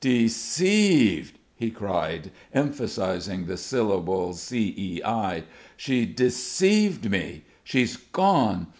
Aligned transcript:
"Deceived!" 0.03 1.37
he 1.55 1.69
cried, 1.69 2.31
emphasising 2.55 3.45
the 3.45 3.55
syllable 3.55 4.33
cei. 4.33 5.03
"She 5.77 6.05
deceived 6.07 7.07
me! 7.07 7.43
She's 7.63 7.97
gone! 7.97 8.65